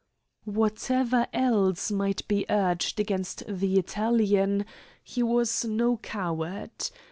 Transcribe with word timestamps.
Whatever 0.45 1.27
else 1.31 1.91
might 1.91 2.27
be 2.27 2.47
urged 2.49 2.99
against 2.99 3.43
the 3.47 3.77
Italian, 3.77 4.65
he 5.03 5.21
was 5.21 5.63
no 5.63 5.97
coward. 5.97 6.71